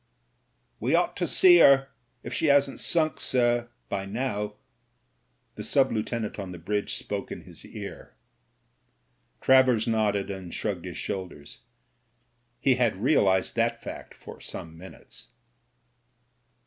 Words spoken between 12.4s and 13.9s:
He had realised that